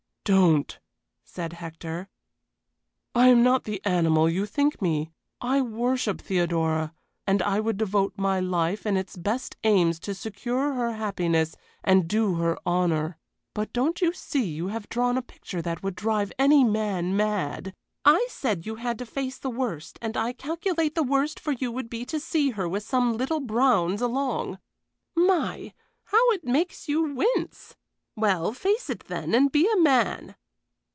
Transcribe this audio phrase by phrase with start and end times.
[0.23, 0.79] "Don't!"
[1.25, 2.07] said Hector.
[3.15, 5.11] "I am not the animal you think me.
[5.41, 6.93] I worship Theodora,
[7.27, 12.07] and I would devote my life and its best aims to secure her happiness and
[12.07, 13.17] do her honor;
[13.55, 17.73] but don't you see you have drawn a picture that would drive any man mad"
[18.15, 21.71] "I said you had to face the worst, and I calculate the worst for you
[21.73, 24.59] would be to see her with some little Browns along.
[25.15, 25.73] My!
[26.05, 27.75] How it makes you wince!
[28.13, 30.35] Well, face it then and be a man."